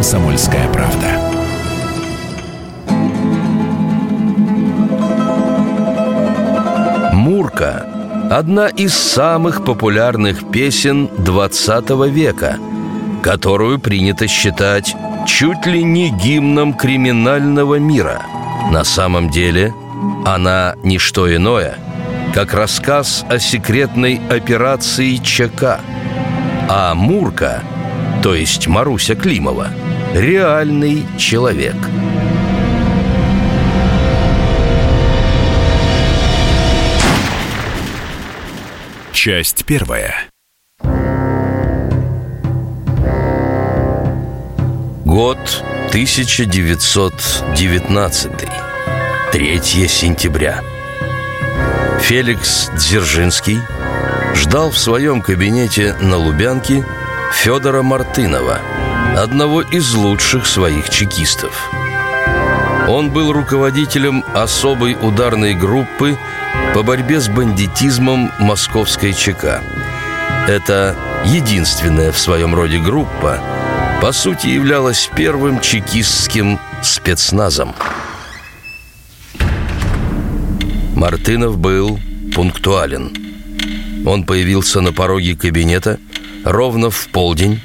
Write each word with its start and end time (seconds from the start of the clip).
«Комсомольская 0.00 0.66
правда». 0.72 1.08
«Мурка»– 7.12 7.86
одна 8.30 8.68
из 8.68 8.94
самых 8.94 9.62
популярных 9.62 10.50
песен 10.50 11.10
20 11.18 11.90
века, 12.10 12.56
которую 13.22 13.78
принято 13.78 14.26
считать 14.26 14.96
чуть 15.26 15.66
ли 15.66 15.84
не 15.84 16.08
гимном 16.08 16.72
криминального 16.72 17.74
мира. 17.74 18.22
На 18.72 18.84
самом 18.84 19.28
деле 19.28 19.74
она 20.24 20.76
не 20.82 20.96
что 20.96 21.30
иное, 21.36 21.74
как 22.32 22.54
рассказ 22.54 23.26
о 23.28 23.38
секретной 23.38 24.18
операции 24.30 25.16
ЧК. 25.16 25.80
А 26.70 26.94
Мурка, 26.94 27.60
то 28.22 28.34
есть 28.34 28.66
Маруся 28.66 29.14
Климова, 29.14 29.68
реальный 30.14 31.04
человек– 31.18 31.76
Часть 39.22 39.64
первая. 39.66 40.14
Год 45.04 45.38
1919. 45.88 48.32
3 49.30 49.60
сентября. 49.88 50.62
Феликс 52.00 52.70
Дзержинский 52.78 53.58
ждал 54.34 54.70
в 54.70 54.78
своем 54.78 55.20
кабинете 55.20 55.94
на 56.00 56.16
Лубянке 56.16 56.82
Федора 57.34 57.82
Мартынова, 57.82 58.58
одного 59.16 59.62
из 59.62 59.94
лучших 59.94 60.46
своих 60.46 60.90
чекистов. 60.90 61.70
Он 62.88 63.10
был 63.10 63.32
руководителем 63.32 64.24
особой 64.34 64.96
ударной 65.00 65.54
группы 65.54 66.18
по 66.74 66.82
борьбе 66.82 67.20
с 67.20 67.28
бандитизмом 67.28 68.32
московской 68.38 69.12
ЧК. 69.12 69.62
Это 70.48 70.96
единственная 71.24 72.12
в 72.12 72.18
своем 72.18 72.54
роде 72.54 72.78
группа, 72.78 73.38
по 74.00 74.12
сути, 74.12 74.48
являлась 74.48 75.10
первым 75.14 75.60
чекистским 75.60 76.58
спецназом. 76.82 77.74
Мартынов 80.96 81.58
был 81.58 82.00
пунктуален. 82.34 83.12
Он 84.06 84.24
появился 84.24 84.80
на 84.80 84.92
пороге 84.92 85.36
кабинета 85.36 85.98
ровно 86.44 86.90
в 86.90 87.08
полдень, 87.08 87.60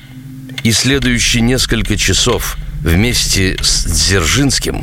и 0.65 0.71
следующие 0.71 1.43
несколько 1.43 1.95
часов 1.95 2.57
вместе 2.81 3.55
с 3.61 3.85
Дзержинским 3.85 4.81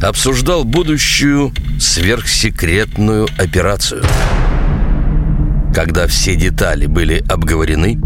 обсуждал 0.00 0.64
будущую 0.64 1.52
сверхсекретную 1.78 3.28
операцию. 3.36 4.02
Когда 5.74 6.06
все 6.06 6.34
детали 6.34 6.86
были 6.86 7.22
обговорены, 7.28 8.00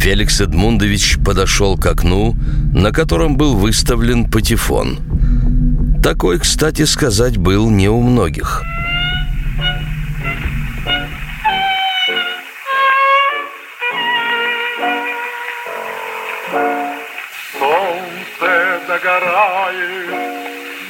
Феликс 0.00 0.40
Эдмундович 0.40 1.18
подошел 1.24 1.78
к 1.78 1.86
окну, 1.86 2.34
на 2.74 2.90
котором 2.90 3.36
был 3.36 3.54
выставлен 3.54 4.28
патефон. 4.28 4.98
Такой, 6.02 6.40
кстати 6.40 6.84
сказать, 6.84 7.36
был 7.36 7.70
не 7.70 7.88
у 7.88 8.02
многих– 8.02 8.64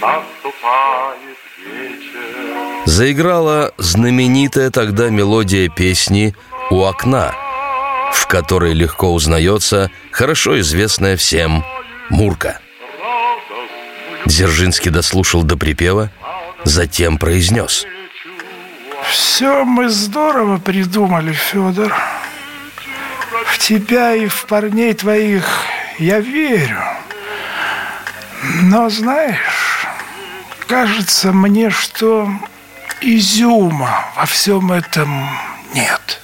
наступает 0.01 1.39
вечер. 1.67 2.87
Заиграла 2.87 3.73
знаменитая 3.79 4.71
тогда 4.71 5.11
мелодия 5.11 5.69
песни 5.69 6.35
«У 6.71 6.83
окна», 6.83 7.35
в 8.13 8.27
которой 8.27 8.73
легко 8.73 9.13
узнается 9.13 9.91
хорошо 10.13 10.61
известная 10.61 11.17
всем 11.17 11.65
«Мурка». 12.11 12.61
Дзержинский 14.27 14.91
дослушал 14.91 15.43
до 15.43 15.57
припева, 15.57 16.11
затем 16.65 17.19
произнес 17.19 17.87
Все 19.11 19.65
мы 19.65 19.91
здорово 19.91 20.59
придумали, 20.59 21.33
Федор 21.33 21.93
В 23.47 23.59
тебя 23.59 24.15
и 24.15 24.27
в 24.29 24.47
парней 24.47 24.95
твоих 24.95 25.45
я 25.99 26.21
верю 26.21 26.79
Но 28.65 28.89
знаешь, 28.89 29.87
кажется 30.67 31.33
мне, 31.33 31.69
что 31.69 32.31
изюма 33.03 34.07
во 34.17 34.25
всем 34.25 34.73
этом 34.73 35.29
нет 35.75 36.23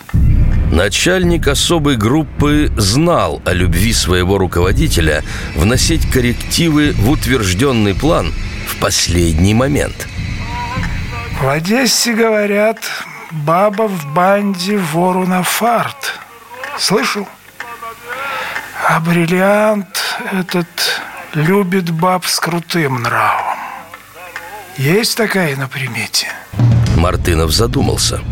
Начальник 0.72 1.48
особой 1.48 1.96
группы 1.96 2.72
знал 2.78 3.42
о 3.44 3.52
любви 3.52 3.92
своего 3.92 4.38
руководителя 4.38 5.22
вносить 5.54 6.10
коррективы 6.10 6.92
в 6.92 7.10
утвержденный 7.10 7.94
план 7.94 8.32
в 8.66 8.76
последний 8.80 9.52
момент. 9.52 10.08
В 11.42 11.46
Одессе 11.46 12.14
говорят, 12.14 12.78
баба 13.32 13.86
в 13.86 14.14
банде 14.14 14.78
вору 14.78 15.26
на 15.26 15.42
фарт. 15.42 16.14
Слышал? 16.78 17.28
А 18.88 18.98
бриллиант 19.00 20.00
этот 20.32 21.02
любит 21.34 21.90
баб 21.90 22.26
с 22.26 22.38
крутым 22.40 23.02
нравом. 23.02 23.58
Есть 24.76 25.16
такая 25.16 25.56
на 25.56 25.68
примете? 25.68 26.28
Мартынов 26.96 27.50
задумался– 27.52 28.20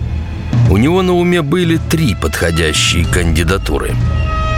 у 0.70 0.76
него 0.76 1.00
на 1.00 1.14
уме 1.14 1.40
были 1.40 1.78
три 1.78 2.14
подходящие 2.14 3.06
кандидатуры. 3.06 3.94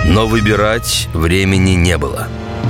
Но 0.07 0.27
выбирать 0.27 1.09
времени 1.13 1.73
не 1.73 1.97
было. 1.99 2.27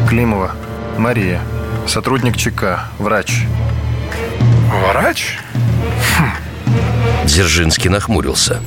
Климова, 0.09 0.53
Мария, 0.99 1.41
сотрудник 1.87 2.37
ЧК, 2.37 2.91
врач. 2.99 3.45
Врач? 4.91 5.39
Хм. 6.19 7.25
Дзержинский 7.25 7.89
нахмурился. 7.89 8.61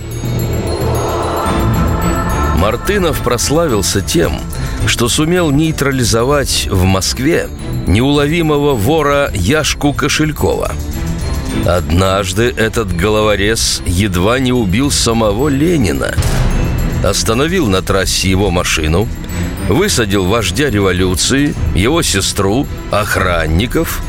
Мартынов 2.58 3.22
прославился 3.22 4.02
тем, 4.02 4.40
что 4.88 5.10
сумел 5.10 5.52
нейтрализовать 5.52 6.68
в 6.70 6.84
Москве 6.84 7.50
неуловимого 7.88 8.76
вора 8.76 9.32
Яшку 9.34 9.94
Кошелькова– 9.94 10.72
Однажды 11.66 12.54
этот 12.58 12.94
головорез 12.94 13.82
едва 13.86 14.40
не 14.40 14.52
убил 14.52 14.92
самого 14.92 15.48
Ленина. 15.48 16.14
Остановил 17.04 17.68
на 17.68 17.82
трассе 17.82 18.30
его 18.30 18.52
машину, 18.52 19.08
высадил 19.70 20.26
вождя 20.26 20.70
революции, 20.70 21.56
его 21.74 22.02
сестру, 22.02 22.68
охранников 22.92 24.02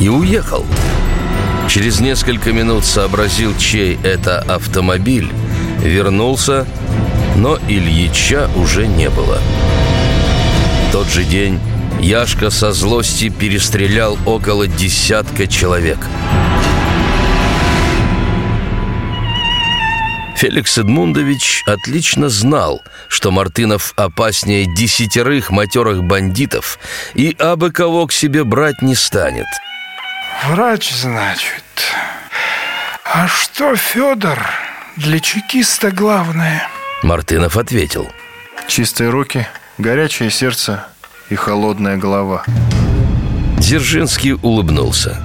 и 0.00 0.08
уехал. 0.08 0.66
Через 1.68 2.00
несколько 2.00 2.52
минут 2.52 2.84
сообразил, 2.84 3.56
чей 3.56 3.98
это 4.02 4.40
автомобиль, 4.40 5.30
вернулся, 5.80 6.66
но 7.36 7.58
Ильича 7.68 8.50
уже 8.56 8.88
не 8.88 9.08
было. 9.08 9.38
В 10.88 10.92
тот 10.92 11.08
же 11.08 11.24
день 11.24 11.60
Яшка 12.00 12.50
со 12.50 12.72
злости 12.72 13.28
перестрелял 13.28 14.18
около 14.26 14.66
десятка 14.66 15.46
человек– 15.46 15.98
Феликс 20.38 20.78
Эдмундович 20.78 21.64
отлично 21.66 22.28
знал, 22.28 22.84
что 23.08 23.32
Мартынов 23.32 23.92
опаснее 23.96 24.72
десятерых 24.72 25.50
матерых 25.50 26.04
бандитов 26.04 26.78
и 27.14 27.34
абы 27.40 27.72
кого 27.72 28.06
к 28.06 28.12
себе 28.12 28.44
брать 28.44 28.80
не 28.80 28.94
станет. 28.94 29.46
Врач, 30.46 30.92
значит. 30.92 31.64
А 33.02 33.26
что, 33.26 33.74
Федор, 33.74 34.38
для 34.94 35.18
чекиста 35.18 35.90
главное? 35.90 36.68
Мартынов 37.02 37.56
ответил. 37.56 38.08
Чистые 38.68 39.10
руки, 39.10 39.44
горячее 39.78 40.30
сердце 40.30 40.84
и 41.30 41.34
холодная 41.34 41.96
голова. 41.96 42.44
Дзержинский 43.58 44.32
улыбнулся. 44.32 45.16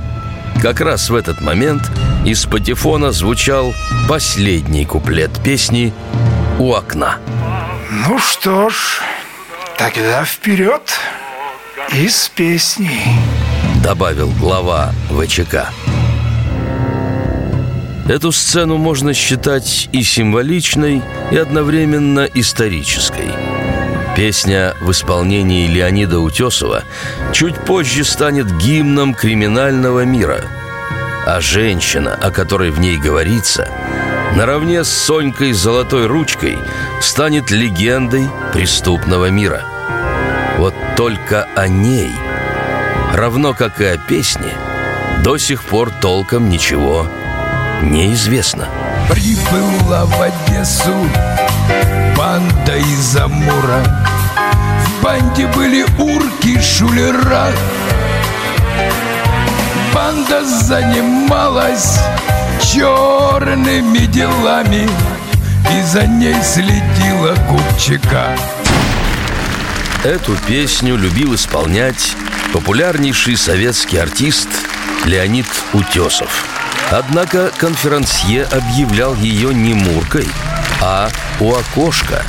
Как 0.62 0.80
раз 0.80 1.10
в 1.10 1.16
этот 1.16 1.42
момент 1.42 1.82
из 2.26 2.46
патефона 2.46 3.12
звучал 3.12 3.74
последний 4.08 4.86
куплет 4.86 5.32
песни 5.44 5.94
«У 6.60 6.74
окна». 6.74 7.18
Ну 8.08 8.18
что 8.20 8.70
ж, 8.70 9.02
тогда 9.78 10.24
вперед 10.24 10.82
и 11.94 12.08
с 12.08 12.30
песней 12.30 13.04
Добавил 13.84 14.32
глава 14.40 14.94
ВЧК 15.10 15.70
Эту 18.08 18.32
сцену 18.32 18.78
можно 18.78 19.14
считать 19.14 19.88
и 19.94 20.04
символичной, 20.04 21.02
и 21.32 21.38
одновременно 21.38 22.28
исторической. 22.34 23.53
Песня 24.16 24.76
в 24.80 24.92
исполнении 24.92 25.68
Леонида 25.68 26.20
Утесова 26.20 26.84
чуть 27.32 27.56
позже 27.56 28.04
станет 28.04 28.56
гимном 28.58 29.16
криминального 29.16 30.06
мира. 30.06 30.46
А 31.26 31.42
женщина, 31.42 32.14
о 32.14 32.30
которой 32.30 32.70
в 32.70 32.80
ней 32.80 32.98
говорится, 32.98 33.68
наравне 34.36 34.84
с 34.84 34.90
Сонькой 34.90 35.54
Золотой 35.54 36.06
Ручкой 36.06 36.60
станет 37.02 37.50
легендой 37.50 38.30
преступного 38.54 39.32
мира. 39.32 39.64
Вот 40.58 40.76
только 40.96 41.48
о 41.56 41.68
ней, 41.68 42.14
равно 43.14 43.56
как 43.56 43.82
и 43.82 43.86
о 43.86 43.98
песне, 43.98 44.54
до 45.24 45.40
сих 45.40 45.64
пор 45.64 45.90
толком 45.90 46.50
ничего 46.50 47.08
неизвестно. 47.82 48.70
Прибыла 49.10 50.06
в 50.06 50.22
Одессу 50.22 50.94
банда 52.74 52.78
из 52.78 53.16
Амура 53.18 53.84
В 54.86 55.04
банде 55.04 55.48
были 55.48 55.86
урки, 56.00 56.60
шулера 56.62 57.48
Банда 59.94 60.46
занималась 60.46 62.00
черными 62.62 64.06
делами 64.08 64.90
И 65.72 65.84
за 65.84 66.08
ней 66.08 66.36
следила 66.42 67.36
Купчика 67.50 68.38
Эту 70.04 70.36
песню 70.48 70.96
любил 70.98 71.36
исполнять 71.36 72.16
популярнейший 72.52 73.38
советский 73.38 73.98
артист 73.98 74.50
Леонид 75.06 75.48
Утесов. 75.72 76.46
Однако 76.92 77.52
конферансье 77.58 78.44
объявлял 78.44 79.16
ее 79.16 79.54
не 79.54 79.74
Муркой, 79.74 80.28
а 80.82 81.10
у 81.40 81.56
окошка. 81.56 82.24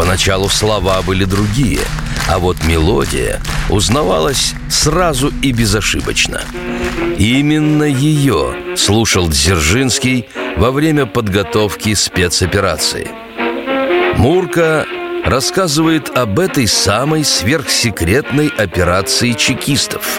Поначалу 0.00 0.48
слова 0.48 1.02
были 1.02 1.26
другие, 1.26 1.80
а 2.26 2.38
вот 2.38 2.64
мелодия 2.64 3.38
узнавалась 3.68 4.54
сразу 4.70 5.30
и 5.42 5.52
безошибочно. 5.52 6.40
Именно 7.18 7.82
ее 7.82 8.76
слушал 8.78 9.28
Дзержинский 9.28 10.26
во 10.56 10.70
время 10.70 11.04
подготовки 11.04 11.92
спецоперации. 11.92 13.10
Мурка 14.16 14.86
рассказывает 15.26 16.16
об 16.16 16.38
этой 16.38 16.66
самой 16.66 17.22
сверхсекретной 17.22 18.48
операции 18.48 19.32
чекистов. 19.32 20.18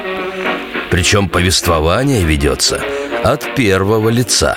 Причем 0.92 1.28
повествование 1.28 2.24
ведется 2.24 2.83
от 3.24 3.56
первого 3.56 4.10
лица. 4.10 4.56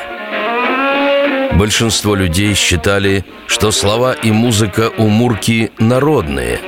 Большинство 1.56 2.14
людей 2.14 2.54
считали, 2.54 3.24
что 3.46 3.70
слова 3.70 4.12
и 4.12 4.30
музыка 4.30 4.90
у 4.98 5.08
Мурки 5.08 5.70
народные. 5.78 6.60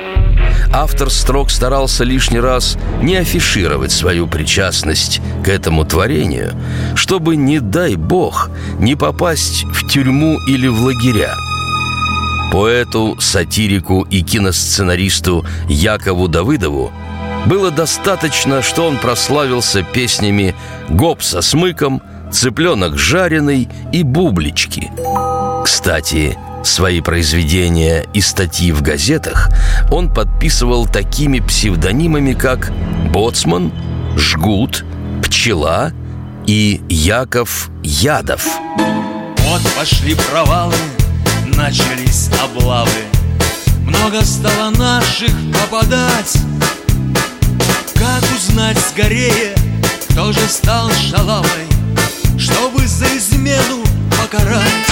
Автор 0.73 1.09
строк 1.09 1.49
старался 1.49 2.03
лишний 2.03 2.39
раз 2.39 2.77
не 3.01 3.17
афишировать 3.17 3.91
свою 3.91 4.27
причастность 4.27 5.21
к 5.43 5.49
этому 5.49 5.85
творению, 5.85 6.53
чтобы, 6.95 7.35
не 7.35 7.59
дай 7.59 7.95
бог, 7.95 8.49
не 8.79 8.95
попасть 8.95 9.63
в 9.65 9.87
тюрьму 9.87 10.37
или 10.47 10.67
в 10.67 10.81
лагеря– 10.81 11.35
Поэту, 12.51 13.17
сатирику 13.19 14.03
и 14.09 14.21
киносценаристу 14.21 15.45
Якову 15.67 16.27
Давыдову 16.27 16.91
было 17.45 17.71
достаточно, 17.71 18.61
что 18.61 18.87
он 18.87 18.97
прославился 18.97 19.83
песнями 19.83 20.55
«Гоп 20.89 21.21
со 21.21 21.41
смыком», 21.41 22.01
«Цыпленок 22.31 22.97
жареный» 22.97 23.69
и 23.91 24.03
«Бублички». 24.03 24.91
Кстати, 25.63 26.37
свои 26.63 27.01
произведения 27.01 28.05
и 28.13 28.21
статьи 28.21 28.71
в 28.71 28.81
газетах 28.81 29.49
он 29.91 30.13
подписывал 30.13 30.87
такими 30.87 31.39
псевдонимами, 31.39 32.33
как 32.33 32.71
«Боцман», 33.11 33.71
«Жгут», 34.17 34.85
«Пчела» 35.23 35.91
и 36.45 36.81
«Яков 36.89 37.69
Ядов». 37.83 38.45
Вот 39.49 39.61
пошли 39.77 40.15
провалы 40.31 40.75
начались 41.57 42.29
облавы 42.43 42.89
Много 43.81 44.23
стало 44.23 44.69
наших 44.71 45.31
попадать 45.53 46.37
Как 47.95 48.23
узнать 48.35 48.77
скорее, 48.77 49.55
кто 50.09 50.31
же 50.31 50.47
стал 50.47 50.91
шалавой 50.91 51.76
Чтобы 52.37 52.87
за 52.87 53.05
измену 53.17 53.83
покарать 54.11 54.87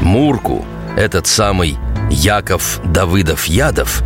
Мурку, 0.00 0.64
этот 0.96 1.26
самый 1.26 1.76
Яков 2.10 2.80
Давыдов-Ядов, 2.84 4.02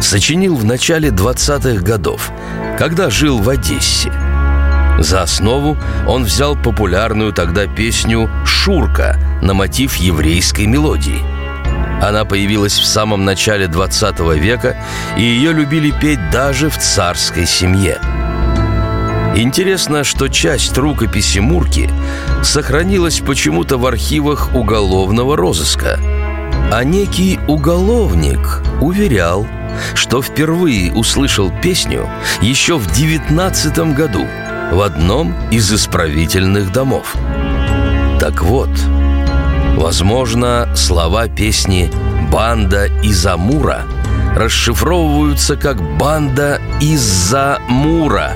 сочинил 0.00 0.54
в 0.56 0.64
начале 0.64 1.08
20-х 1.08 1.82
годов, 1.82 2.30
когда 2.78 3.10
жил 3.10 3.38
в 3.38 3.48
Одессе– 3.48 4.12
за 4.98 5.22
основу 5.22 5.76
он 6.06 6.24
взял 6.24 6.54
популярную 6.54 7.32
тогда 7.32 7.66
песню 7.66 8.30
«Шурка» 8.44 9.18
на 9.42 9.54
мотив 9.54 9.96
еврейской 9.96 10.66
мелодии. 10.66 11.20
Она 12.00 12.24
появилась 12.24 12.78
в 12.78 12.84
самом 12.84 13.24
начале 13.24 13.66
20 13.68 14.20
века, 14.36 14.76
и 15.16 15.22
ее 15.22 15.52
любили 15.52 15.90
петь 15.90 16.30
даже 16.30 16.68
в 16.68 16.78
царской 16.78 17.46
семье. 17.46 18.00
Интересно, 19.34 20.04
что 20.04 20.28
часть 20.28 20.76
рукописи 20.76 21.38
Мурки 21.38 21.90
сохранилась 22.42 23.20
почему-то 23.20 23.78
в 23.78 23.86
архивах 23.86 24.54
уголовного 24.54 25.36
розыска. 25.36 25.98
А 26.70 26.84
некий 26.84 27.38
уголовник 27.48 28.62
уверял, 28.80 29.46
что 29.94 30.22
впервые 30.22 30.92
услышал 30.92 31.52
песню 31.62 32.08
еще 32.40 32.76
в 32.76 32.90
19 32.92 33.94
году– 33.94 34.26
в 34.72 34.80
одном 34.80 35.34
из 35.50 35.70
исправительных 35.72 36.72
домов. 36.72 37.14
Так 38.18 38.42
вот, 38.42 38.70
возможно, 39.76 40.72
слова 40.74 41.28
песни 41.28 41.90
«Банда 42.32 42.86
из 43.02 43.26
Амура» 43.26 43.82
расшифровываются 44.34 45.56
как 45.56 45.76
«Банда 45.98 46.58
из-за 46.80 47.58
Мура», 47.68 48.32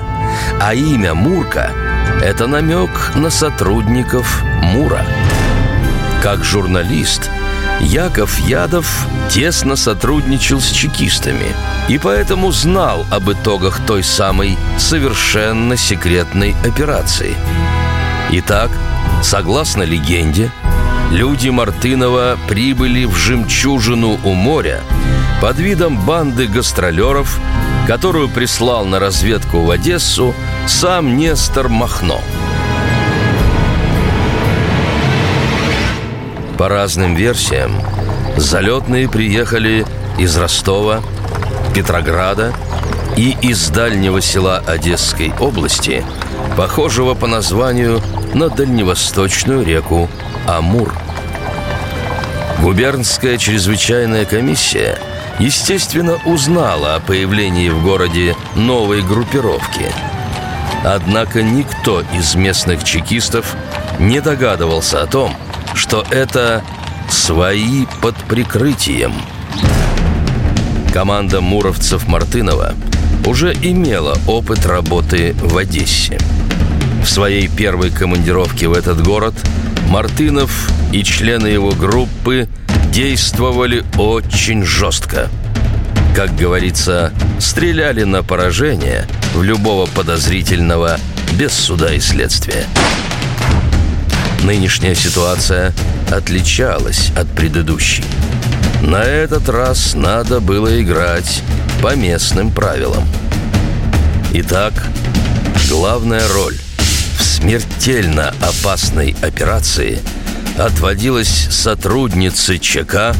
а 0.59 0.73
имя 0.73 1.13
Мурка– 1.13 1.71
это 2.21 2.47
намек 2.47 3.15
на 3.15 3.29
сотрудников 3.29 4.43
Мура. 4.61 5.05
Как 6.21 6.43
журналист– 6.43 7.29
Яков 7.79 8.39
Ядов 8.39 9.07
тесно 9.29 9.75
сотрудничал 9.75 10.59
с 10.59 10.69
чекистами 10.69 11.53
и 11.87 11.97
поэтому 11.97 12.51
знал 12.51 13.05
об 13.11 13.31
итогах 13.31 13.79
той 13.85 14.03
самой 14.03 14.57
совершенно 14.77 15.77
секретной 15.77 16.55
операции. 16.65 17.35
Итак, 18.31 18.71
согласно 19.21 19.83
легенде, 19.83 20.51
люди 21.11 21.49
Мартынова 21.49 22.37
прибыли 22.47 23.05
в 23.05 23.15
жемчужину 23.15 24.19
у 24.23 24.33
моря 24.33 24.81
под 25.39 25.59
видом 25.59 25.97
банды 25.97 26.47
гастролеров, 26.47 27.39
которую 27.87 28.29
прислал 28.29 28.85
на 28.85 28.99
разведку 28.99 29.61
в 29.61 29.71
Одессу 29.71 30.35
сам 30.67 31.17
Нестор 31.17 31.69
Махно– 31.69 32.21
По 36.57 36.69
разным 36.69 37.13
версиям, 37.13 37.79
залетные 38.35 39.07
приехали 39.07 39.85
из 40.17 40.35
Ростова, 40.37 41.03
Петрограда 41.75 42.51
и 43.15 43.37
из 43.43 43.69
дальнего 43.69 44.21
села 44.21 44.57
Одесской 44.65 45.31
области, 45.39 46.03
похожего 46.57 47.13
по 47.13 47.27
названию 47.27 48.01
на 48.33 48.49
дальневосточную 48.49 49.63
реку 49.63 50.09
Амур. 50.47 50.91
Губернская 52.63 53.37
чрезвычайная 53.37 54.25
комиссия, 54.25 54.97
естественно, 55.39 56.19
узнала 56.25 56.95
о 56.95 56.99
появлении 56.99 57.69
в 57.69 57.83
городе 57.83 58.35
новой 58.55 59.01
группировки. 59.01 59.91
Однако 60.83 61.41
никто 61.41 62.01
из 62.13 62.35
местных 62.35 62.83
чекистов 62.83 63.55
не 63.99 64.21
догадывался 64.21 65.01
о 65.01 65.07
том, 65.07 65.35
что 65.73 66.05
это 66.09 66.63
свои 67.09 67.85
под 68.01 68.15
прикрытием. 68.15 69.13
Команда 70.93 71.41
муровцев-Мартынова 71.41 72.73
уже 73.25 73.53
имела 73.53 74.17
опыт 74.27 74.65
работы 74.65 75.35
в 75.41 75.57
Одессе. 75.57 76.17
В 77.03 77.09
своей 77.09 77.47
первой 77.47 77.91
командировке 77.91 78.67
в 78.67 78.73
этот 78.73 79.03
город 79.03 79.33
Мартынов 79.89 80.69
и 80.91 81.03
члены 81.03 81.47
его 81.47 81.71
группы 81.71 82.47
действовали 82.91 83.85
очень 83.97 84.63
жестко. 84.63 85.29
Как 86.15 86.35
говорится, 86.35 87.13
стреляли 87.39 88.03
на 88.03 88.23
поражение 88.23 89.07
в 89.33 89.43
любого 89.43 89.85
подозрительного 89.85 90.99
без 91.33 91.53
суда 91.53 91.93
и 91.93 91.99
следствия. 91.99 92.65
Нынешняя 94.43 94.95
ситуация 94.95 95.73
отличалась 96.11 97.11
от 97.15 97.27
предыдущей. 97.27 98.03
На 98.81 99.03
этот 99.03 99.49
раз 99.49 99.93
надо 99.93 100.39
было 100.39 100.81
играть 100.81 101.41
по 101.81 101.95
местным 101.95 102.51
правилам. 102.51 103.07
Итак, 104.33 104.73
главная 105.69 106.27
роль 106.29 106.55
в 107.17 107.23
смертельно 107.23 108.33
опасной 108.41 109.15
операции 109.21 109.99
отводилась 110.57 111.47
сотруднице 111.49 112.57
ЧК, 112.57 113.13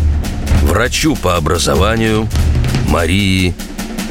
врачу 0.64 1.16
по 1.16 1.36
образованию 1.36 2.28
Марии 2.88 3.54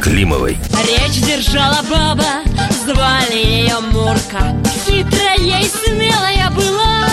Климовой. 0.00 0.58
Речь 0.86 1.20
держала 1.22 1.82
баба, 1.90 2.44
звали 2.84 3.36
ее 3.36 3.80
Мурка 3.92 4.56
Хитрая 4.86 5.60
и 5.60 5.68
смелая 5.68 6.50
была 6.50 7.08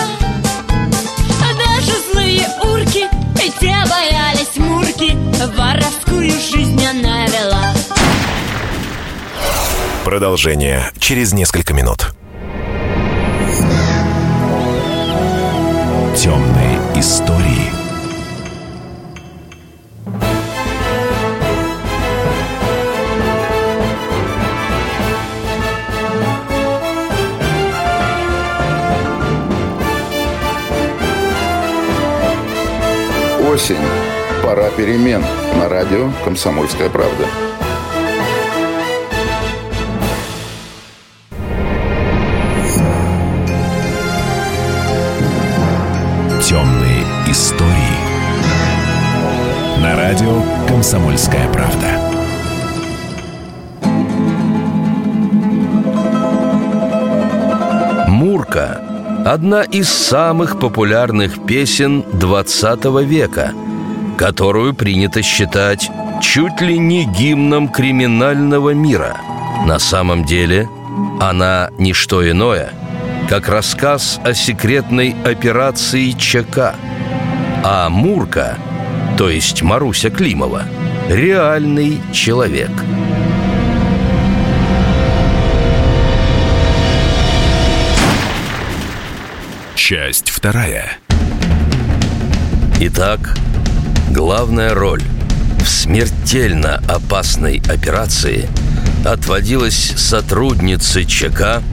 Даже 1.58 1.94
злые 2.12 2.48
урки, 2.62 3.08
и 3.44 3.52
те 3.60 3.76
боялись 3.90 4.56
Мурки 4.58 5.18
Воровскую 5.58 6.30
жизнь 6.32 6.86
она 6.86 7.26
вела 7.26 7.74
Продолжение 10.04 10.92
через 11.00 11.34
несколько 11.34 11.74
минут. 11.74 12.14
Истории. 17.04 17.70
Осень. 33.52 33.76
Пора 34.42 34.70
перемен. 34.70 35.26
На 35.60 35.68
радио 35.68 36.10
«Комсомольская 36.24 36.90
правда». 36.90 37.53
На 49.82 49.96
радио 49.96 50.42
Комсомольская 50.68 51.48
правда. 51.52 51.88
Мурка– 58.08 58.82
одна 59.26 59.64
из 59.64 59.90
самых 59.90 60.60
популярных 60.60 61.46
песен 61.46 62.04
20 62.14 62.86
века, 63.06 63.54
которую 64.18 64.74
принято 64.74 65.22
считать 65.22 65.90
чуть 66.22 66.62
ли 66.62 66.78
не 66.78 67.06
гимном 67.06 67.68
криминального 67.70 68.72
мира. 68.74 69.18
На 69.66 69.80
самом 69.80 70.26
деле 70.26 70.70
она 71.20 71.70
не 71.78 71.94
что 71.94 72.30
иное, 72.30 72.72
как 73.30 73.48
рассказ 73.48 74.20
о 74.24 74.34
секретной 74.34 75.16
операции 75.24 76.12
ЧК. 76.12 76.76
А 77.64 77.90
Мурка, 77.90 78.58
то 79.24 79.30
есть 79.30 79.62
Маруся 79.62 80.10
Климова, 80.10 80.64
реальный 81.08 82.02
человек– 82.12 82.70
Часть 89.76 90.30
вторая. 90.30 90.98
Итак, 92.82 93.38
главная 94.10 94.74
роль 94.74 95.04
в 95.62 95.70
смертельно 95.70 96.84
опасной 96.90 97.62
операции 97.70 98.50
отводилась 99.06 99.94
сотруднице 99.96 101.06
ЧК, 101.06 101.64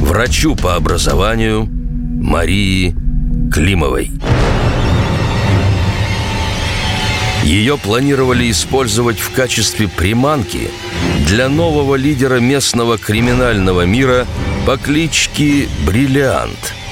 врачу 0.00 0.56
по 0.56 0.76
образованию 0.76 1.66
Марии 1.66 2.96
Климовой. 3.52 4.12
Ее 7.46 7.78
планировали 7.78 8.50
использовать 8.50 9.18
в 9.18 9.32
качестве 9.32 9.88
приманки 9.88 10.70
для 11.26 11.48
нового 11.48 11.94
лидера 11.94 12.40
местного 12.40 12.98
криминального 12.98 13.86
мира 13.86 14.26
по 14.66 14.76
кличке 14.76 15.68
Бриллиант– 15.86 16.74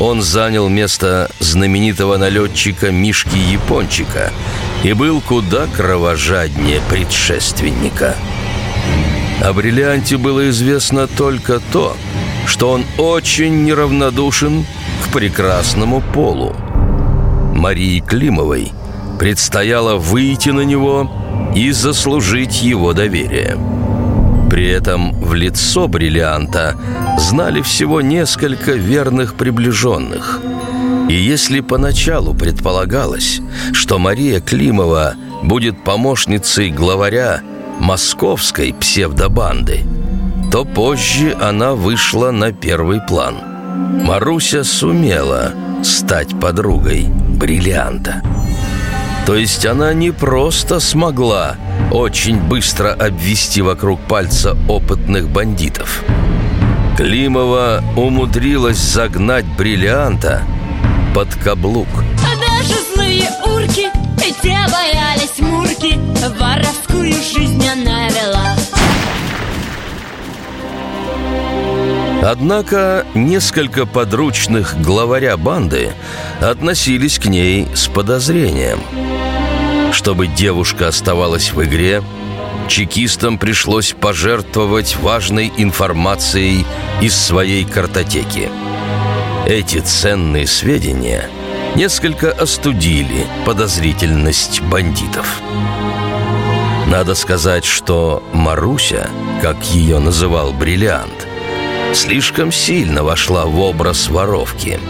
он 0.00 0.22
занял 0.22 0.68
место 0.68 1.28
знаменитого 1.40 2.18
налетчика 2.18 2.92
Мишки 2.92 3.36
Япончика 3.36 4.30
и 4.84 4.92
был 4.92 5.20
куда 5.20 5.66
кровожаднее 5.66 6.80
предшественника. 6.88 8.14
О 9.42 9.52
бриллианте 9.52 10.16
было 10.16 10.48
известно 10.50 11.08
только 11.08 11.60
то, 11.72 11.96
что 12.46 12.70
он 12.70 12.84
очень 12.96 13.64
неравнодушен 13.64 14.64
к 15.04 15.12
прекрасному 15.12 16.00
полу. 16.00 16.54
Марии 17.54 17.98
Климовой 17.98 18.72
предстояло 19.18 19.96
выйти 19.96 20.50
на 20.50 20.62
него 20.62 21.10
и 21.54 21.70
заслужить 21.72 22.62
его 22.62 22.92
доверие. 22.92 23.58
При 24.50 24.66
этом 24.68 25.12
в 25.20 25.34
лицо 25.34 25.88
бриллианта 25.88 26.76
знали 27.18 27.60
всего 27.60 28.00
несколько 28.00 28.72
верных 28.72 29.34
приближенных. 29.34 30.40
И 31.08 31.14
если 31.14 31.60
поначалу 31.60 32.34
предполагалось, 32.34 33.40
что 33.72 33.98
Мария 33.98 34.40
Климова 34.40 35.14
будет 35.42 35.84
помощницей 35.84 36.70
главаря 36.70 37.40
московской 37.78 38.74
псевдобанды, 38.74 39.84
то 40.50 40.64
позже 40.64 41.36
она 41.40 41.74
вышла 41.74 42.30
на 42.30 42.52
первый 42.52 43.00
план. 43.00 43.36
Маруся 44.02 44.64
сумела 44.64 45.52
стать 45.82 46.38
подругой 46.40 47.06
бриллианта. 47.08 48.22
То 49.28 49.36
есть 49.36 49.66
она 49.66 49.92
не 49.92 50.10
просто 50.10 50.80
смогла 50.80 51.56
очень 51.92 52.40
быстро 52.40 52.94
обвести 52.94 53.60
вокруг 53.60 54.00
пальца 54.00 54.56
опытных 54.70 55.28
бандитов. 55.28 56.02
Климова 56.96 57.84
умудрилась 57.94 58.78
загнать 58.78 59.44
бриллианта 59.44 60.44
под 61.14 61.28
каблук. 61.34 61.88
Злые 62.94 63.28
урки, 63.44 63.90
те 64.40 64.56
боялись 64.72 65.38
Мурки 65.40 65.98
Воровскую 66.40 67.12
жизнь 67.12 67.68
она 67.68 68.08
вела 68.08 68.56
Однако 72.22 73.04
несколько 73.14 73.84
подручных 73.84 74.80
главаря 74.80 75.36
банды 75.36 75.92
относились 76.40 77.18
к 77.18 77.26
ней 77.26 77.68
с 77.74 77.88
подозрением. 77.88 78.80
Чтобы 79.92 80.26
девушка 80.26 80.88
оставалась 80.88 81.52
в 81.52 81.62
игре, 81.64 82.02
чекистам 82.68 83.38
пришлось 83.38 83.92
пожертвовать 83.92 84.96
важной 84.96 85.52
информацией 85.56 86.64
из 87.00 87.16
своей 87.16 87.64
картотеки. 87.64 88.50
Эти 89.46 89.78
ценные 89.78 90.46
сведения 90.46 91.28
несколько 91.74 92.30
остудили 92.30 93.26
подозрительность 93.46 94.60
бандитов. 94.62 95.40
Надо 96.86 97.14
сказать, 97.14 97.64
что 97.64 98.22
Маруся, 98.32 99.10
как 99.42 99.62
ее 99.66 99.98
называл 99.98 100.52
Бриллиант, 100.52 101.26
слишком 101.94 102.52
сильно 102.52 103.02
вошла 103.02 103.46
в 103.46 103.58
образ 103.60 104.08
воровки. 104.08 104.80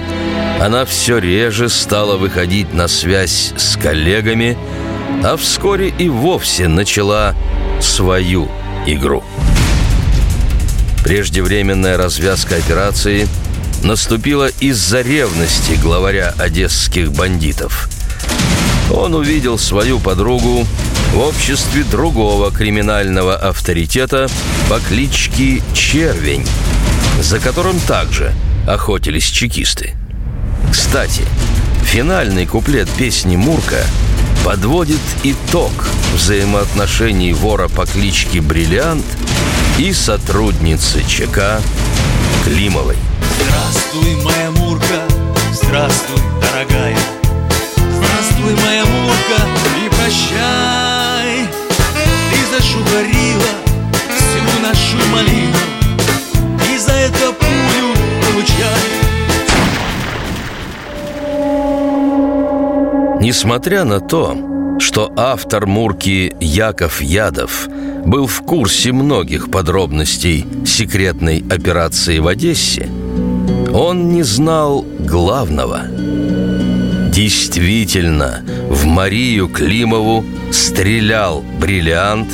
Она 0.60 0.84
все 0.84 1.18
реже 1.18 1.68
стала 1.68 2.16
выходить 2.16 2.72
на 2.72 2.88
связь 2.88 3.52
с 3.56 3.76
коллегами, 3.76 4.56
а 5.24 5.36
вскоре 5.36 5.88
и 5.88 6.08
вовсе 6.08 6.68
начала 6.68 7.34
свою 7.80 8.48
игру. 8.86 9.22
Преждевременная 11.04 11.96
развязка 11.96 12.56
операции 12.56 13.28
наступила 13.82 14.48
из-за 14.60 15.00
ревности 15.00 15.72
главаря 15.80 16.34
одесских 16.38 17.12
бандитов. 17.12 17.88
Он 18.92 19.14
увидел 19.14 19.58
свою 19.58 19.98
подругу 19.98 20.66
в 21.14 21.18
обществе 21.18 21.84
другого 21.84 22.50
криминального 22.50 23.36
авторитета 23.36 24.28
по 24.68 24.80
кличке 24.80 25.62
Червень, 25.74 26.46
за 27.20 27.38
которым 27.38 27.78
также 27.80 28.32
охотились 28.66 29.26
чекисты. 29.26 29.94
Кстати, 30.70 31.22
финальный 31.84 32.46
куплет 32.46 32.88
песни 32.90 33.36
«Мурка» 33.36 33.84
подводит 34.44 35.00
итог 35.22 35.72
взаимоотношений 36.14 37.32
вора 37.32 37.68
по 37.68 37.86
кличке 37.86 38.40
Бриллиант 38.40 39.04
и 39.78 39.92
сотрудницы 39.92 41.04
ЧК 41.06 41.60
Климовой. 42.44 42.96
Здравствуй, 43.40 44.16
моя 44.24 44.50
Мурка, 44.50 45.02
здравствуй, 45.52 46.20
дорогая. 46.40 46.96
Здравствуй, 47.76 48.54
моя 48.64 48.84
Мурка, 48.84 49.42
и 49.84 49.88
прощай. 49.88 51.48
Ты 52.30 52.56
зашугарила 52.56 53.54
всю 54.16 54.42
нашу 54.62 55.08
малину, 55.12 55.58
и 56.72 56.78
за 56.78 56.92
это 56.92 57.32
пулю 57.32 57.94
получай. 58.24 58.77
Несмотря 63.20 63.84
на 63.84 64.00
то, 64.00 64.36
что 64.78 65.12
автор 65.16 65.66
Мурки 65.66 66.36
Яков 66.40 67.02
Ядов 67.02 67.68
был 68.06 68.26
в 68.26 68.42
курсе 68.42 68.92
многих 68.92 69.50
подробностей 69.50 70.46
секретной 70.64 71.44
операции 71.50 72.20
в 72.20 72.28
Одессе, 72.28 72.88
он 73.74 74.10
не 74.10 74.22
знал 74.22 74.86
главного. 75.00 75.82
Действительно, 77.10 78.44
в 78.70 78.86
Марию 78.86 79.48
Климову 79.48 80.24
стрелял 80.52 81.44
бриллиант 81.60 82.28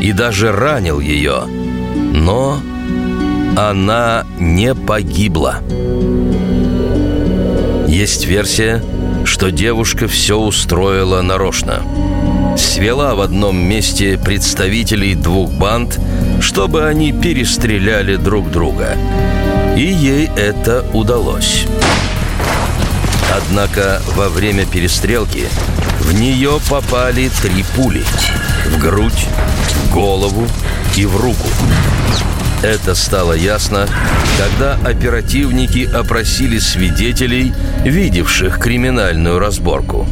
и 0.00 0.12
даже 0.12 0.52
ранил 0.52 1.00
ее. 1.00 1.42
Но 2.14 2.60
она 3.56 4.24
не 4.38 4.74
погибла. 4.74 5.58
Есть 7.86 8.24
версия, 8.24 8.82
что 9.30 9.52
девушка 9.52 10.08
все 10.08 10.36
устроила 10.36 11.22
нарочно. 11.22 11.84
Свела 12.58 13.14
в 13.14 13.20
одном 13.20 13.56
месте 13.56 14.18
представителей 14.18 15.14
двух 15.14 15.52
банд, 15.52 16.00
чтобы 16.40 16.84
они 16.88 17.12
перестреляли 17.12 18.16
друг 18.16 18.50
друга. 18.50 18.96
И 19.76 19.82
ей 19.82 20.28
это 20.36 20.84
удалось. 20.92 21.64
Однако 23.32 24.02
во 24.16 24.28
время 24.28 24.66
перестрелки 24.66 25.46
в 26.00 26.12
нее 26.12 26.58
попали 26.68 27.30
три 27.40 27.64
пули 27.76 28.02
В 28.66 28.78
грудь, 28.78 29.28
в 29.84 29.94
голову 29.94 30.48
и 30.96 31.06
в 31.06 31.16
руку 31.16 31.46
это 32.62 32.94
стало 32.94 33.32
ясно, 33.32 33.86
когда 34.38 34.74
оперативники 34.88 35.88
опросили 35.92 36.58
свидетелей, 36.58 37.52
видевших 37.84 38.58
криминальную 38.58 39.38
разборку. 39.38 40.06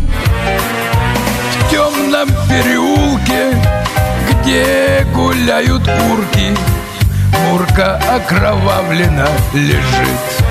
В 1.52 1.70
темном 1.70 2.28
переулке, 2.48 3.56
где 4.30 5.06
гуляют 5.14 5.82
урки, 6.10 6.56
Мурка 7.50 7.96
окровавлена 7.96 9.28
лежит. 9.52 10.44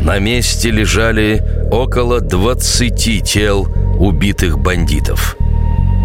На 0.00 0.18
месте 0.18 0.70
лежали 0.70 1.42
около 1.70 2.20
20 2.20 3.22
тел 3.24 3.68
убитых 3.98 4.58
бандитов. 4.58 5.36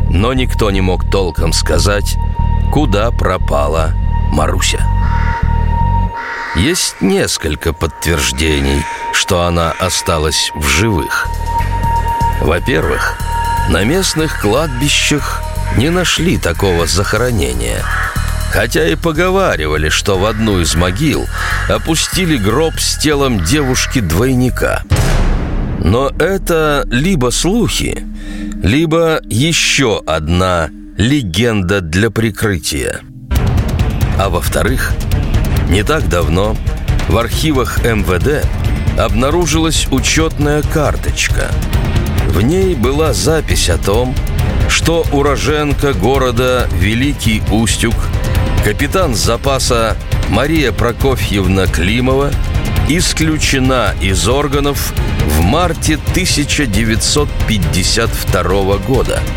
Но 0.09 0.33
никто 0.33 0.71
не 0.71 0.81
мог 0.81 1.09
толком 1.09 1.53
сказать, 1.53 2.17
куда 2.73 3.11
пропала 3.11 3.93
Маруся. 4.31 4.83
Есть 6.55 7.01
несколько 7.01 7.71
подтверждений, 7.71 8.83
что 9.13 9.43
она 9.43 9.71
осталась 9.79 10.51
в 10.55 10.67
живых. 10.67 11.27
Во-первых, 12.41 13.15
на 13.69 13.83
местных 13.83 14.41
кладбищах 14.41 15.43
не 15.77 15.91
нашли 15.91 16.39
такого 16.39 16.87
захоронения. 16.87 17.83
Хотя 18.51 18.87
и 18.87 18.95
поговаривали, 18.95 19.89
что 19.89 20.17
в 20.17 20.25
одну 20.25 20.59
из 20.59 20.73
могил 20.73 21.27
опустили 21.69 22.37
гроб 22.37 22.73
с 22.79 22.97
телом 22.97 23.43
девушки-двойника. 23.43 24.81
Но 25.77 26.09
это 26.17 26.87
либо 26.89 27.29
слухи, 27.29 28.03
либо 28.63 29.19
еще 29.25 30.01
одна 30.07 30.69
легенда 30.97 31.79
для 31.81 32.09
прикрытия. 32.11 33.01
А 34.19 34.29
во-вторых, 34.29 34.93
не 35.69 35.81
так 35.83 36.07
давно 36.07 36.55
в 37.09 37.17
архивах 37.17 37.83
МВД 37.83 38.45
обнаружилась 38.99 39.87
учетная 39.89 40.61
карточка. 40.61 41.49
В 42.27 42.41
ней 42.41 42.75
была 42.75 43.13
запись 43.13 43.69
о 43.69 43.79
том, 43.79 44.13
что 44.69 45.03
уроженка 45.11 45.93
города 45.93 46.67
Великий 46.73 47.41
Устюг, 47.51 47.95
капитан 48.63 49.15
запаса 49.15 49.97
Мария 50.29 50.71
Прокофьевна 50.71 51.65
Климова 51.65 52.29
исключена 52.87 53.95
из 53.99 54.27
органов 54.27 54.93
в 55.25 55.41
марте 55.41 55.95
1952 55.95 58.77
года– 58.77 59.19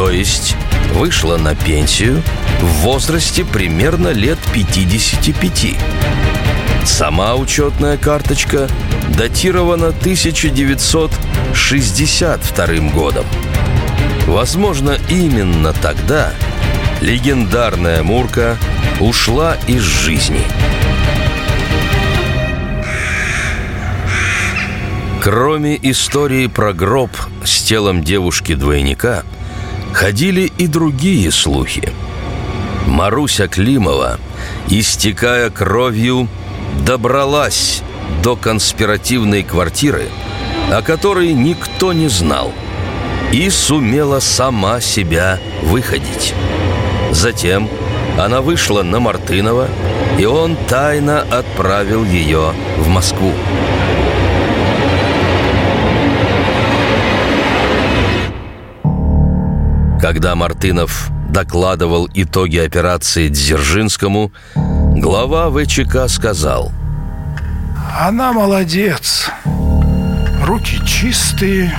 то 0.00 0.08
есть 0.08 0.56
вышла 0.94 1.36
на 1.36 1.54
пенсию 1.54 2.22
в 2.62 2.84
возрасте 2.84 3.44
примерно 3.44 4.08
лет 4.08 4.38
55. 4.54 5.76
Сама 6.86 7.34
учетная 7.34 7.98
карточка 7.98 8.66
датирована 9.14 9.88
1962 9.88 12.66
годом. 12.94 13.26
Возможно, 14.26 14.96
именно 15.10 15.74
тогда 15.74 16.32
легендарная 17.02 18.02
Мурка 18.02 18.56
ушла 19.00 19.58
из 19.68 19.82
жизни. 19.82 20.40
Кроме 25.22 25.78
истории 25.82 26.46
про 26.46 26.72
гроб 26.72 27.10
с 27.44 27.60
телом 27.60 28.02
девушки-двойника– 28.02 29.24
ходили 29.92 30.50
и 30.58 30.66
другие 30.66 31.30
слухи. 31.30 31.92
Маруся 32.86 33.48
Климова, 33.48 34.18
истекая 34.68 35.50
кровью, 35.50 36.28
добралась 36.84 37.82
до 38.22 38.36
конспиративной 38.36 39.42
квартиры, 39.42 40.08
о 40.72 40.82
которой 40.82 41.32
никто 41.32 41.92
не 41.92 42.08
знал, 42.08 42.52
и 43.32 43.48
сумела 43.50 44.20
сама 44.20 44.80
себя 44.80 45.38
выходить. 45.62 46.34
Затем 47.12 47.68
она 48.18 48.40
вышла 48.40 48.82
на 48.82 49.00
Мартынова, 49.00 49.68
и 50.18 50.24
он 50.24 50.56
тайно 50.68 51.22
отправил 51.22 52.04
ее 52.04 52.52
в 52.78 52.88
Москву. 52.88 53.32
Когда 60.00 60.34
Мартынов 60.34 61.10
докладывал 61.28 62.08
итоги 62.14 62.56
операции 62.56 63.28
Дзержинскому, 63.28 64.32
глава 64.54 65.50
ВЧК 65.50 66.08
сказал 66.08 66.72
Она 68.00 68.32
молодец. 68.32 69.30
Руки 70.46 70.80
чистые, 70.86 71.70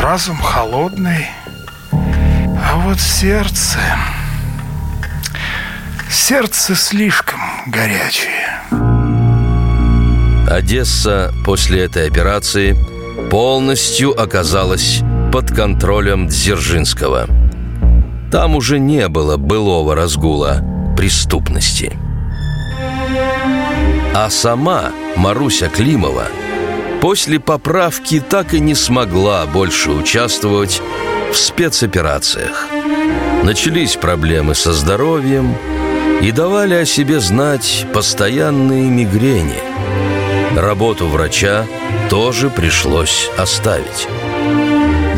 разум 0.00 0.36
холодный 0.36 1.26
А 1.90 2.76
вот 2.84 3.00
сердце... 3.00 3.78
Сердце 6.08 6.76
слишком 6.76 7.40
горячее 7.66 8.60
Одесса 10.48 11.34
после 11.44 11.84
этой 11.84 12.06
операции 12.06 12.76
полностью 13.28 14.12
оказалась 14.18 15.02
под 15.32 15.50
контролем 15.50 16.28
Дзержинского. 16.28 17.26
Там 18.30 18.54
уже 18.54 18.78
не 18.78 19.08
было 19.08 19.38
былого 19.38 19.94
разгула 19.94 20.62
преступности. 20.94 21.96
А 24.14 24.28
сама 24.28 24.92
Маруся 25.16 25.70
Климова 25.70 26.24
после 27.00 27.40
поправки 27.40 28.20
так 28.20 28.52
и 28.52 28.60
не 28.60 28.74
смогла 28.74 29.46
больше 29.46 29.90
участвовать 29.90 30.82
в 31.32 31.36
спецоперациях. 31.36 32.68
Начались 33.42 33.96
проблемы 33.96 34.54
со 34.54 34.74
здоровьем 34.74 35.56
и 36.20 36.30
давали 36.30 36.74
о 36.74 36.84
себе 36.84 37.20
знать 37.20 37.86
постоянные 37.94 38.84
мигрени. 38.90 39.62
Работу 40.54 41.08
врача 41.08 41.64
тоже 42.10 42.50
пришлось 42.50 43.30
оставить. 43.38 44.08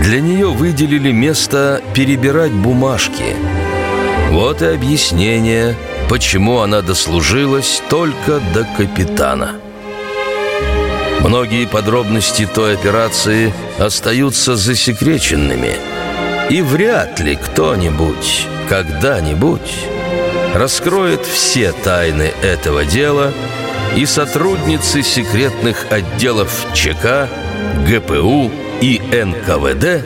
Для 0.05 0.21
нее 0.21 0.49
выделили 0.49 1.13
место 1.13 1.83
перебирать 1.95 2.53
бумажки. 2.53 3.35
Вот 4.33 4.61
и 4.61 4.67
объяснение, 4.67 5.75
почему 6.11 6.59
она 6.59 6.83
дослужилась 6.83 7.81
только 7.89 8.39
до 8.53 8.65
капитана. 8.77 9.53
Многие 11.21 11.67
подробности 11.67 12.47
той 12.47 12.75
операции 12.75 13.55
остаются 13.79 14.57
засекреченными. 14.57 15.73
И 16.51 16.61
вряд 16.61 17.19
ли 17.21 17.35
кто-нибудь, 17.37 18.47
когда-нибудь 18.69 19.87
раскроет 20.55 21.25
все 21.25 21.73
тайны 21.73 22.31
этого 22.43 22.85
дела, 22.85 23.33
и 23.97 24.05
сотрудницы 24.05 25.03
секретных 25.03 25.87
отделов 25.91 26.67
ЧК, 26.75 27.27
ГПУ 27.89 28.51
и 28.81 29.01
НКВД 29.01 30.05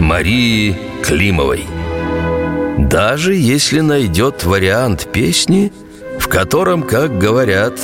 Марии 0.00 0.76
Климовой. 1.02 1.64
Даже 2.78 3.34
если 3.34 3.80
найдет 3.80 4.44
вариант 4.44 5.08
песни, 5.12 5.72
в 6.18 6.28
котором, 6.28 6.82
как 6.82 7.18
говорят, 7.18 7.74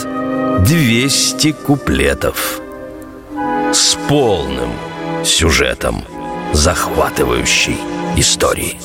200 0.65 1.53
куплетов. 1.53 2.61
с 3.73 3.95
полным 4.09 4.71
сюжетом 5.25 6.03
захватывающей 6.53 7.77
истории. 8.17 8.79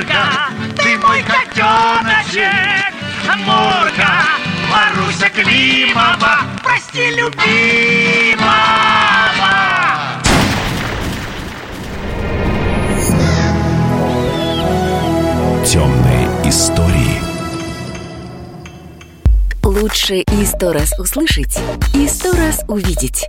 Мурка, 0.00 0.48
ты 0.82 0.96
мой 0.96 1.22
котеночек, 1.22 2.94
Мурка, 3.44 4.24
Маруся 4.70 5.28
Климова, 5.28 6.38
прости, 6.62 7.10
любимого. 7.10 8.48
Темные 15.66 16.48
истории. 16.48 17.20
Лучше 19.62 20.20
и 20.20 20.46
сто 20.46 20.72
раз 20.72 20.98
услышать, 20.98 21.58
и 21.92 22.08
сто 22.08 22.32
раз 22.32 22.64
увидеть. 22.68 23.28